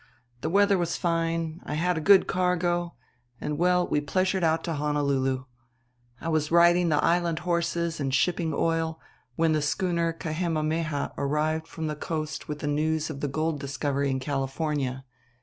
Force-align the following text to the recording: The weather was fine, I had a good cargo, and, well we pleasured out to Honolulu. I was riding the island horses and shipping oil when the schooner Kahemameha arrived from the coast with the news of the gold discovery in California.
The 0.41 0.49
weather 0.49 0.79
was 0.79 0.97
fine, 0.97 1.61
I 1.63 1.75
had 1.75 1.95
a 1.95 2.01
good 2.01 2.25
cargo, 2.25 2.95
and, 3.39 3.59
well 3.59 3.87
we 3.87 4.01
pleasured 4.01 4.43
out 4.43 4.63
to 4.63 4.73
Honolulu. 4.73 5.45
I 6.19 6.27
was 6.27 6.49
riding 6.49 6.89
the 6.89 7.03
island 7.03 7.37
horses 7.45 7.99
and 7.99 8.11
shipping 8.11 8.51
oil 8.51 8.99
when 9.35 9.51
the 9.53 9.61
schooner 9.61 10.11
Kahemameha 10.11 11.11
arrived 11.19 11.67
from 11.67 11.85
the 11.85 11.95
coast 11.95 12.47
with 12.47 12.61
the 12.61 12.67
news 12.67 13.11
of 13.11 13.19
the 13.19 13.27
gold 13.27 13.59
discovery 13.59 14.09
in 14.09 14.19
California. 14.19 15.05